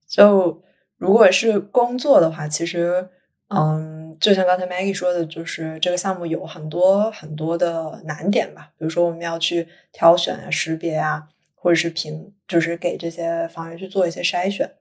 [0.08, 0.62] 就
[0.98, 3.10] 如果是工作的话，其实。
[3.54, 8.72] 嗯，就像刚才 Maggie 说的，就是这个项目有很多很多的难点吧。
[8.78, 14.72] 比如说，我们要去挑选啊、识别啊，或者是评，就是给这些房源去做一些筛选。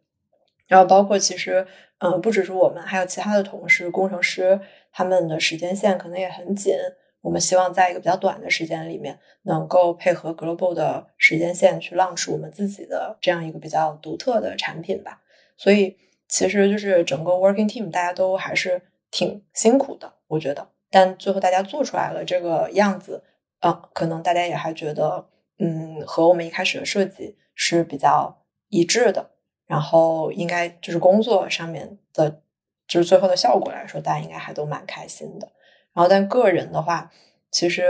[0.68, 1.66] 然后，包括其实，
[2.00, 4.60] 嗯，不只是我们，还有其他的同事、工程师，
[4.92, 6.74] 他们的时间线可能也很紧。
[7.22, 15.22] 我们希望在一个比较短的时间里面，能够配合 Global 的时间线去 launch 我们自己的这样一个比较独特的产品吧。
[15.56, 15.96] 所以。
[16.32, 20.68] 其实就是整个 working team，大家都还是挺辛苦的，我觉得。
[20.90, 23.22] 但最后大家做出来了这个样子，
[23.60, 29.30] 嗯，可能大家也还觉得，嗯，和我们一开始的设计是比较一致的。
[29.66, 32.42] 然后应该就是工作上面的，
[32.88, 35.48] 就是最后的效果来说，大家应该还都蛮开心的。
[35.92, 37.08] 然后但个人的话，
[37.52, 37.84] 其实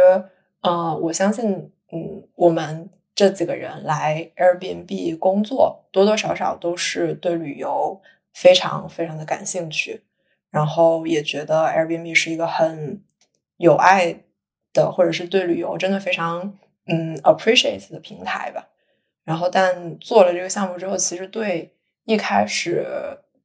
[0.61, 7.99] 呃，我相信，嗯，我们这几个人来 Airbnb 工作，多多少少都是对旅游
[8.35, 10.05] 非常非常的感兴趣，
[10.51, 13.03] 然后也觉得 Airbnb 是一个很
[13.57, 14.25] 有爱
[14.73, 18.69] 的，或者是对旅游真的非常嗯 appreciate 的平台吧。
[19.25, 22.85] 然后，但做了这个项目之后，其实对一开始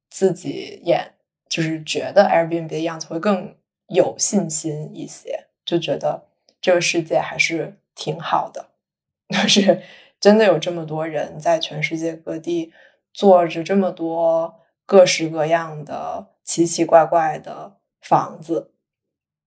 [0.10, 1.14] 自己演
[1.48, 3.56] 就是觉得 Airbnb 的样子会更
[3.88, 6.28] 有信心一些，就觉得
[6.60, 8.70] 这个世界还是挺好的，
[9.30, 9.84] 就是
[10.20, 12.74] 真的有这么多人在全世界各地
[13.14, 18.72] 做着这么多各式各样的奇奇怪怪的房子，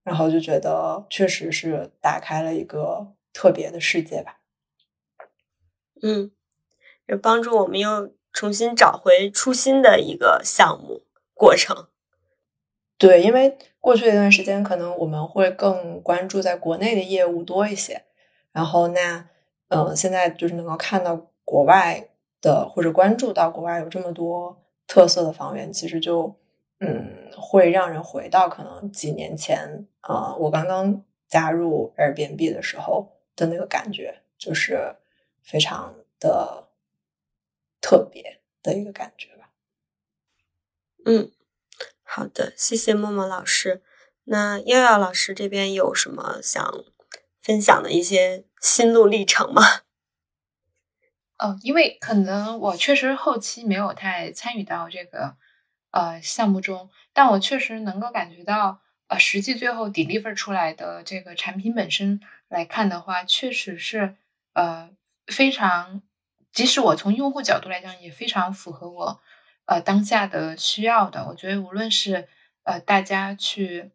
[0.02, 4.40] 然后就觉得确实是打开了一个特别的世界吧。
[6.02, 6.30] 嗯，
[7.06, 11.88] 也帮助我们又重新找回初心的一个项目过程。
[12.98, 18.04] 对，因为过去一段时间，可能我们会更关注在国内的业务多一些。
[18.50, 19.28] 然后，那
[19.68, 22.08] 嗯，现在就是能够看到国外
[22.40, 26.34] 的，或者关注到国外有这么多特色的房源，其实就
[26.81, 34.97] 嗯，会让人回到可能几年前啊，我刚刚加入 Airbnb 的时候的那个感觉，就是
[35.43, 36.69] 非常的
[37.81, 39.51] 特别的一个感觉吧。
[41.05, 41.33] 嗯。
[42.11, 43.83] 好的，谢谢默默老师。
[44.25, 46.85] 那耀耀老师这边有什么想
[47.38, 49.62] 分享的一些心路历程吗？
[51.38, 55.37] 哦，因为可能我确实后期没有太参与到这个
[55.90, 64.16] 呃项目中，但我确实能够感觉到，呃，实际最后 deliver 出来的这个产品本身来看的话，确实是
[64.53, 64.90] 呃
[65.27, 66.03] 非常，
[66.53, 69.20] 即使我从用户角度来讲，也非常符合我。
[69.66, 72.27] 呃，当下的需要的，我觉得无论是
[72.62, 73.90] 呃大家去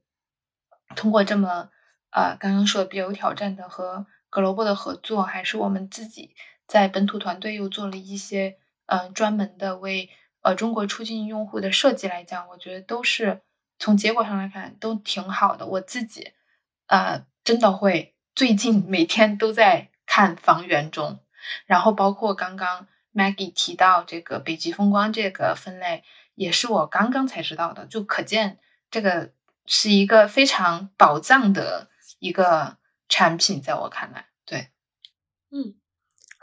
[0.95, 1.71] 通过这么
[2.11, 6.35] 呃刚刚说的比较有挑战的和 Global 的合作，还是我们自己
[6.67, 10.11] 在本土团队又做了一些嗯专门的为
[10.43, 13.41] 呃中国出境用户的设计来讲，我觉得都是
[13.79, 15.65] 从结果上来看都挺好的。
[15.65, 16.31] 我自己
[16.85, 21.19] 呃真的会最近每天都在看房源中，
[21.65, 22.87] 然后包括刚刚。
[23.15, 26.03] Maggie 提到这个北极风光这个分类，
[26.33, 28.57] 也是我刚刚才知道的，就可见
[28.89, 29.31] 这个
[29.67, 32.77] 是一个非常宝藏的一个
[33.07, 34.69] 产品，在我看来，对，
[35.51, 35.75] 嗯，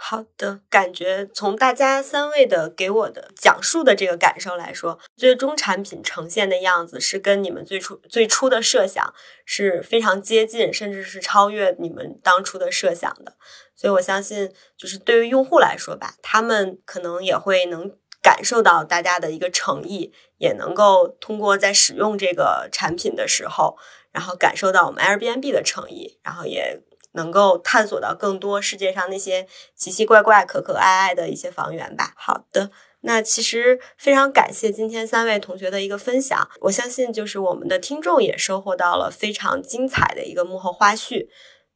[0.03, 9.13] 好的，感觉从大家三位的给我的讲述的这个感受来说，最终产品呈现的样子是跟你们最初最初的设想
[9.45, 13.37] 是非常接近，甚至是超越你们当初的设想的。
[13.77, 23.77] 所以，我相信，就是对于用户来说吧，他们可能也会能感受到大家的一个诚意，也能够通过在使用这个产品的时候，
[24.13, 26.81] 然后感受到我们 Airbnb 的诚意，然后也
[27.13, 32.13] 能够探索到更多世界上那些奇奇怪怪、可可爱爱的一些房源吧。
[32.17, 32.71] 好的，
[33.01, 41.27] 那其实非常感谢今天三位同学的一个分享，我相信就是我们的听众也收获到了非常精彩的一个幕后花絮。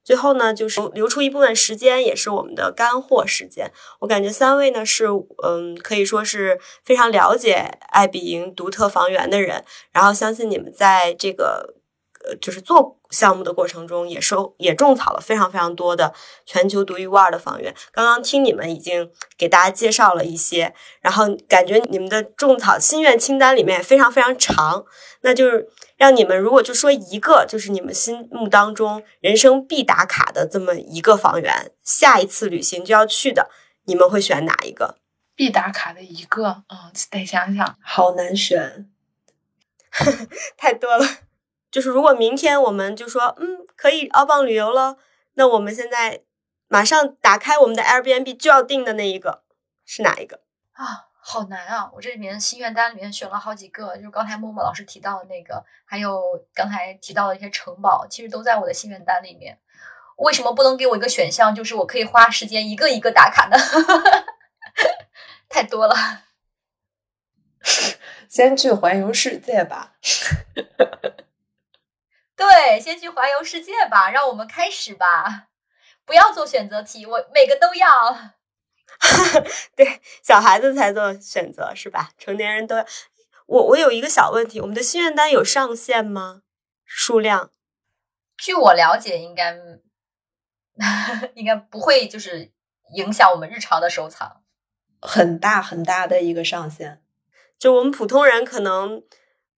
[0.04, 3.72] 最后呢，就是留出一部分时间，也是我们的干货时间。
[4.00, 5.06] 我感觉三位呢是，
[5.42, 11.74] 嗯，可以说是非常了解爱彼迎独特房源的人，然后相信你们在这个。
[12.26, 16.12] 呃，就是做项目的过程中，也收也种草了非常非常多的
[16.46, 17.74] 全球独一无二的房源。
[17.92, 24.84] 刚刚听你们已经给大家介绍了一些，然后感觉你们的种草心愿清单里面非常非常长。
[25.20, 33.50] 那就是让你们如果就说一个，就是你们心目当中人生必打卡的这么一个房源，下一次旅行就要去的，
[33.84, 34.96] 你们会选哪一个？
[35.36, 38.88] 必打卡的一个，嗯，得想想，好难选，
[40.56, 41.04] 太多了。
[41.74, 44.96] 就是如果明天我们就说，嗯，可以澳棒旅游了，
[45.32, 46.22] 那我们现在
[46.68, 49.42] 马上打开我们的 Airbnb 就要订的那一个
[49.84, 50.42] 是哪一个
[50.74, 51.08] 啊？
[51.18, 51.90] 好难啊！
[51.92, 56.22] 我这里面心愿单里面选了好几个，就是刚才默默老师提到的那个，还有
[56.54, 59.58] 刚才提到的一些城堡，其实都在我的心愿单里面。
[60.18, 63.56] 为什么不能给我一个选项，就是我可以花时间一个一个打卡呢？
[65.50, 65.96] 太多了。
[68.30, 69.94] 先去环游世界吧。
[72.36, 75.48] 对，先去环游世界吧，让我们开始吧，
[76.04, 78.32] 不要做选择题，我每个都要。
[79.76, 82.10] 对，小孩子才做选择是吧？
[82.18, 82.84] 成年人都要。
[83.46, 86.42] 我我有一个小问题，我们的心愿单有上限吗？
[86.84, 87.50] 数量？
[88.36, 89.56] 据我了解，应该
[91.34, 92.52] 应该不会，就是
[92.96, 94.42] 影响我们日常的收藏。
[95.00, 97.02] 很大很大的一个上限，
[97.58, 99.04] 就我们普通人可能。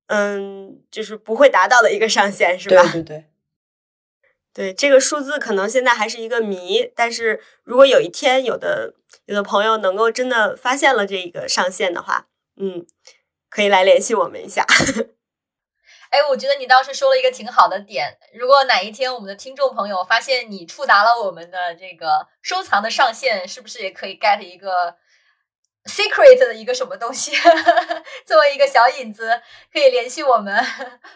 [0.06, 2.82] 嗯，就是不会达到的一个上限，是吧？
[2.82, 3.24] 对对对，
[4.52, 8.94] 对 这个数字可能现在还是一个谜，但是如果有一天有的
[9.26, 12.86] 有的朋友能够真的发现了这个上限的话，嗯，
[13.50, 14.64] 可以来联系我们一下。
[16.10, 18.16] 哎，我觉得你当时说了一个挺好的点。
[18.32, 24.94] 如果哪一天我们的听众朋友发现你触达了我们的这个收藏的上限，是不是也可以 get 一个
[25.86, 27.32] secret 的一个什么东西，
[28.26, 29.40] 作为一个小引子，
[29.72, 30.64] 可以联系我们？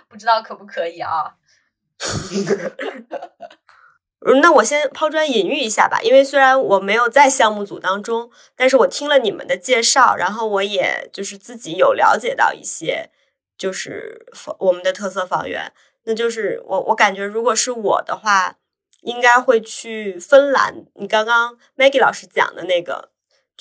[0.09, 1.35] 不知道可不可以啊？
[4.27, 6.01] 嗯，那我先抛砖引玉一下吧。
[6.03, 13.11] 因为虽然我没有在项目组当中，但是我听了你们的介绍，然后我也就是自己有了解到一些。
[13.59, 14.27] 就是
[14.59, 15.71] 我们的特色房源，
[16.05, 18.57] 那就是我我感觉，如果是我的话，
[19.03, 20.87] 应该会去芬兰。
[20.95, 23.10] 你刚刚 Maggie 老师讲的那个，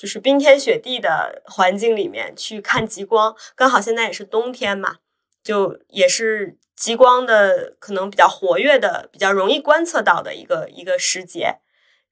[0.00, 4.96] 就是冰天雪地的环境里面去看极光，刚好现在也是冬天嘛，
[5.42, 11.56] 就也是极光的可能比较活跃的、比较容易观测到的一个一个时节。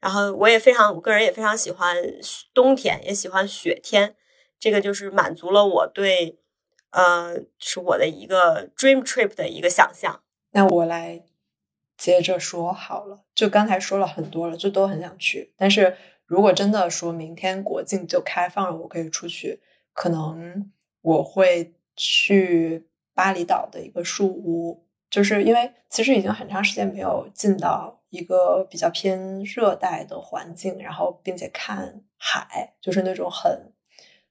[0.01, 1.97] 然后我也非常，我个人也非常喜欢
[2.53, 4.15] 冬天，也喜欢雪天，
[4.61, 6.39] 这个就是满足了我对。
[6.91, 10.23] 呃，是我的一个 dream trip 的一个想象。
[10.53, 11.23] 那我来
[11.99, 15.53] 接着说好了，就刚才说了很多了，就都很想去。
[15.59, 15.95] 但是
[16.29, 19.61] 如果真的说明天国境就开放了，我可以出去，
[19.93, 20.71] 可能
[21.01, 33.73] 我会去巴厘岛的一个树屋，就是因为其实已经很长时间没有进到一个比较偏热带的环境，然后并且看海，就是那种很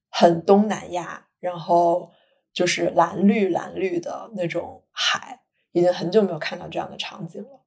[0.10, 2.12] 很东南亚，然后。
[2.54, 5.41] 就是蓝绿蓝绿的那种海，
[5.74, 7.62] 已经很久没有看到这样的场景了。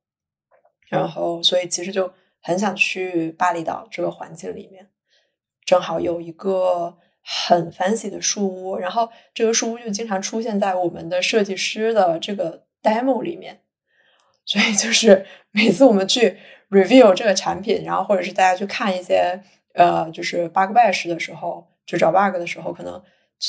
[0.88, 2.12] 然后，所以其实就
[2.42, 4.88] 很想去巴厘岛这个环境里面，
[5.64, 13.60] 正好有一个很 fancy 的树屋，然后这个树屋就经常出现在我们的设计师的这个 demo 里面。
[14.44, 16.36] 所以就是每次我们去
[16.70, 19.40] review 这个产品，然后或者是大家去看一些
[19.74, 23.02] 呃，就是 bug bash 的时候，就找 bug 的时候，可能。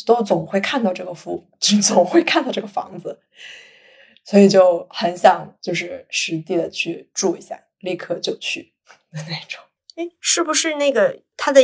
[0.05, 1.37] 都总会看到这个房，
[1.83, 3.19] 总会看到这个房子，
[4.23, 8.70] 所以就很想就是实地的去住一下，立刻就去
[9.11, 9.63] 的那种。
[9.95, 11.61] 哎，是不是那个它的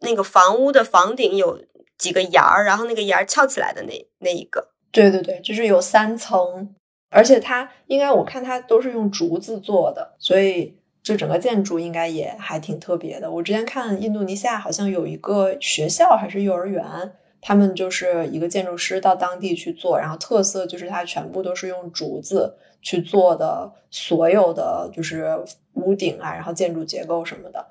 [0.00, 1.62] 那个房屋的房顶有
[1.96, 4.68] 几个檐儿，然后那个檐儿翘起来的那那一个？
[4.90, 6.74] 对对对，就是有三层，
[7.10, 13.30] 而且它应该我看它都是用竹子做的，所以就整个建筑应该也还挺特别的。
[13.30, 17.12] 我之前看印度尼西亚好像有一个学校还是幼儿园。
[17.40, 25.38] 他们就是一个建筑师到当地去做，然后特色就是它全部都是用竹子去做的，所有的就是
[25.78, 27.66] 屋顶啊，然后建筑结构什么的，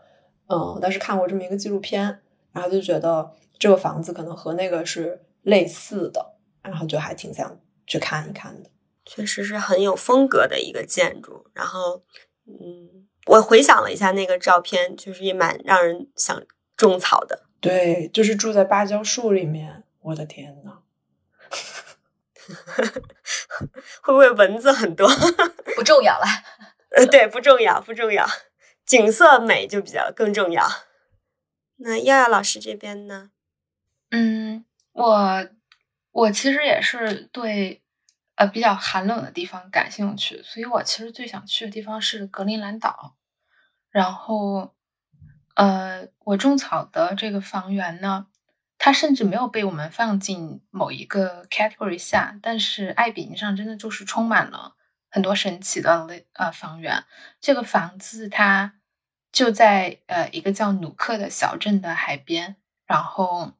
[0.48, 2.20] 嗯，但是看过这么一个纪录片，
[2.52, 8.70] 然后就觉得这个房子可能和那个是类似的，然后就还挺想去看一看的。
[9.06, 12.04] 确实是很有风格的一个建筑，然后，
[12.46, 16.42] 嗯，我回想了一下那个照片，就是也蛮让人想
[16.76, 17.44] 种草的。
[17.62, 19.84] 对，就是住在芭蕉树里面。
[20.02, 20.80] 我的天呐，
[24.02, 25.10] 会不会蚊子很多？
[25.76, 26.26] 不重要了。
[26.96, 28.26] 呃，对，不重要，不重要。
[28.86, 30.66] 景色美就比较更重要。
[31.78, 33.32] 那耀耀老师这边呢？
[34.12, 35.50] 嗯，我
[36.12, 37.84] 我其实也是对
[38.36, 43.16] 呃比较寒冷的地方感兴趣，所以我其实最想去的地方是格陵兰岛，
[43.90, 44.74] 然后。
[45.58, 48.28] 呃，我种草的这个房源呢，
[48.78, 54.76] 它甚至没有被我们放进某一个 category 下，但是爱彼迎上真的就是充满了
[55.18, 57.04] 很多神奇的呃房源。
[57.42, 58.76] 这个房子它
[59.32, 62.56] 就在呃一个叫努克的小镇的海边，
[62.86, 63.54] 然后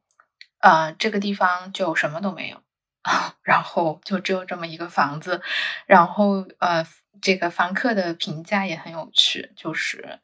[0.60, 2.62] 呃这个地方就什么都没有，
[3.42, 5.42] 然后就只有这么一个房子，
[5.88, 6.86] 然后呃
[7.20, 10.20] 这个房客的评价也很有趣，就是。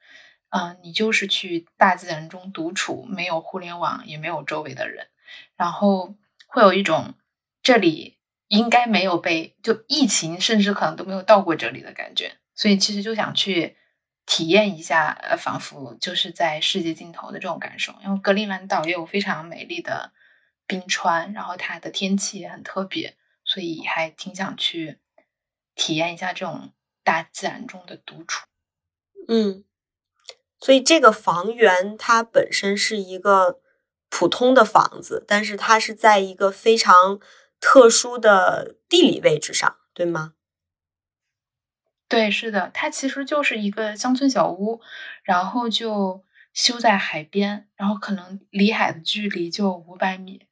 [0.55, 5.07] 嗯，你就是去大自然中独处，没有互联网，也没有周围的人，
[5.55, 6.13] 然后
[6.45, 7.15] 会有一种
[7.63, 8.19] 这里
[8.53, 12.37] 应该没有被就疫情，甚至可能都没有到过这里的感觉。
[12.53, 13.75] 所以其实就想去
[14.27, 17.95] 体验一下，呃，仿佛就是在世界尽头的这种感受。
[18.03, 20.11] 因为格陵兰岛也有非常美丽的
[20.67, 24.99] 冰川，然后它的天气也很特别，所以还挺想去
[25.73, 26.71] 体验一下这种
[27.03, 28.45] 大自然中的独处。
[29.27, 29.63] 嗯。
[30.59, 33.59] 所以这个房源它本身是一个
[34.09, 37.19] 普通的房子，但是它是在一个非常
[37.65, 40.33] 特殊的地理位置上，对吗？
[42.09, 44.81] 对，是的，它其实就是一个乡村小屋，
[45.23, 50.45] 然后就修在海边，然后可能离海的距离就五百米，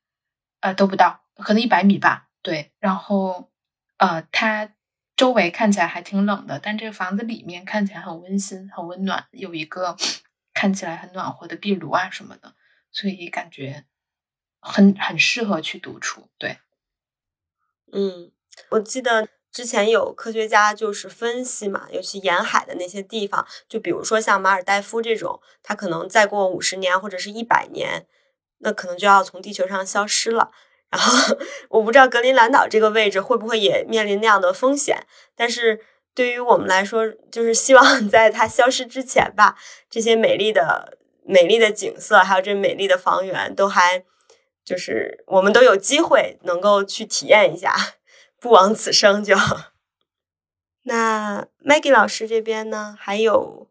[0.61, 2.29] 呃，都不到，可能一百米吧。
[2.41, 3.51] 对，然后
[3.97, 4.71] 呃，它。
[5.17, 9.95] 周围看起来还挺冷的，但这个房子里面看起来很温馨、很温暖，有一个
[10.51, 12.55] 看起来很暖和的壁炉啊什么的，
[12.91, 13.85] 所以感觉
[14.59, 16.27] 很很适合去独处。
[16.39, 16.57] 对，
[17.93, 18.31] 嗯，
[18.69, 28.05] 我记得之前有科学家就是分析嘛，尤其沿海的那些地方，就比如说像马尔代夫这种，它可能再过五十年或者是一百年，
[28.59, 30.51] 那可能就要从地球上消失了。
[30.89, 31.37] 然后
[31.69, 35.79] 我不知道格陵兰岛这个位置会不会也面临那样的风险，但是
[36.13, 39.57] 对于我们来说，就是希望在它消失之前吧，
[39.89, 44.03] 这些美丽的、美丽的景色，还有这美丽的房源，都还
[44.63, 47.75] 就是我们都有机会能够去体验一下，
[48.39, 49.23] 不枉此生。
[49.23, 49.35] 就
[50.83, 53.67] 那 Maggie 老师这边呢，还有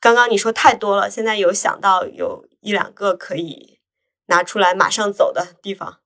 [0.00, 3.80] 刚刚你说太多了，现在有想到有一两个可以
[4.26, 6.00] 拿出来马上走的地方。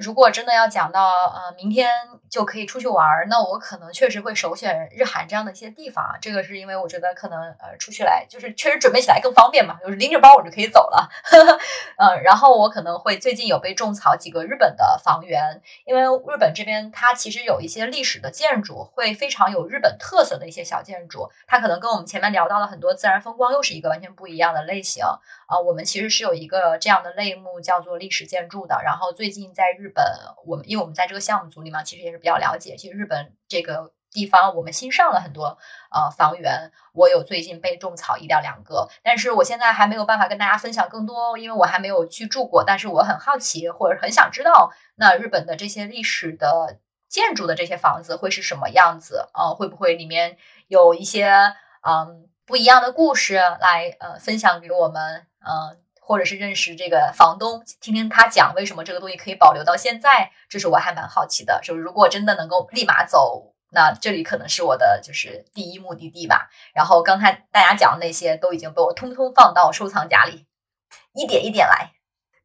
[0.00, 1.90] 如果真的要讲到呃，明天
[2.30, 6.16] 就可以出去玩儿，那我可能确实会首选日韩这样的一些地方。
[6.20, 11.08] 这个是因为我觉得可能呃，出去来就是确实准备起来更方便嘛，就是拎着包我就可以走了。
[11.98, 25.58] 嗯， 然后我可能会最近有被种草几个日本的房源，因为日本这边它其实有一些历史的建筑，会非常有日本特色的一些小建筑，它可能跟我们前面聊到的很多自然风光又是一个完全不一样的类型啊。
[25.58, 30.04] 我们其实是有一个这样的类目叫做历史建筑的，然后最近在日本，
[30.46, 32.76] 我们因为我们在这个项目组里嘛，其实也是比较了解。
[32.76, 35.58] 其实日本这个地方，我们新上了很多
[35.90, 42.64] 呃房源，我有最近被种草一到两个，但是我现在还没有办法跟大家分享更多，因为我还没有去住过。
[42.64, 46.78] 但是我很好奇，或者很想知道，那日本的这些历史的
[47.08, 49.28] 建筑的这些房子会是什么样子？
[49.34, 50.38] 呃，会不会里面
[50.68, 51.30] 有一些
[51.82, 55.26] 嗯不一样的故事来呃分享给我们？
[55.40, 55.78] 嗯。
[56.10, 61.60] 或者是认识这个房东，听听他讲为什么这个东西可以保留到现在，这是我还蛮好奇的。
[61.62, 66.50] 就是如果真的能够立马走，那这里可能是我的就是第一目的地吧。
[66.74, 70.46] 然后刚才大家讲的那些都已经被我通通放到收藏夹里，
[71.14, 71.92] 一点一点来。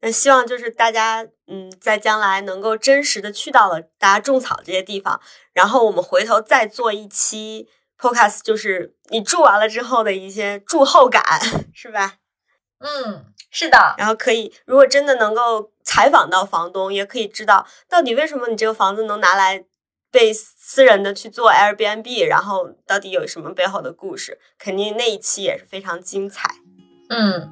[0.02, 5.20] 那希望就是大家嗯，在将来能够真实的去到了大家种草这些地方，
[5.54, 11.24] 然后我们回头再做一期 podcast，就是你住完了之后的一些住后感，
[11.74, 12.18] 是吧？
[12.80, 13.26] 嗯。
[13.52, 19.64] 是的，然后可以，如果真的能够采访到房东，也可以知道到底为什么你这个房子能拿来
[20.12, 26.50] 被私人的去做 Airbnb，然后到底有什么背后的故事，肯定那一期也是非常精彩。
[27.10, 27.50] 嗯，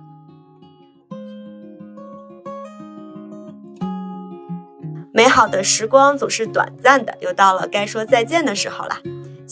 [5.13, 8.97] 美好的时光总是短暂的，又到了该说再见的时候了。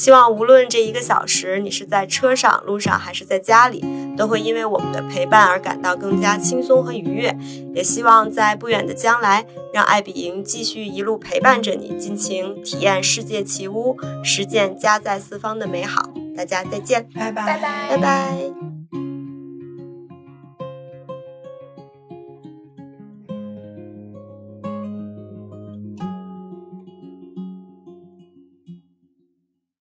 [0.02, 3.86] 希望无论这一个小时你是在车上、路上还是在家里，
[4.18, 7.38] 都会因为我们的陪伴而感到更加轻松和愉悦。
[7.76, 16.10] 也希望在不远的将来，让爱比营继续一路陪伴着你，尽情体验世界奇屋，实践家在四方的美好。
[16.36, 18.70] 大家再见，拜拜，拜拜，拜拜。